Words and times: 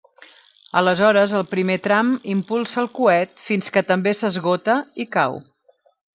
Aleshores 0.79 1.35
el 1.39 1.43
primer 1.51 1.75
tram 1.87 2.09
impulsa 2.35 2.81
el 2.85 2.89
coet 2.97 3.37
fins 3.51 3.69
que 3.77 3.85
també 3.93 4.17
s'esgota 4.23 4.81
i 5.05 5.09
cau. 5.19 5.39